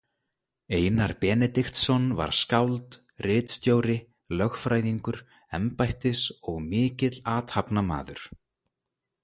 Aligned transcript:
Einar 0.77 1.11
Benediktsson 1.23 2.05
var 2.19 2.33
skáld, 2.41 2.97
ritstjóri, 3.27 3.99
lögfræðingur, 4.41 5.21
embættis- 5.59 6.31
og 6.53 6.61
mikill 6.73 7.21
athafnamaður. 7.37 8.27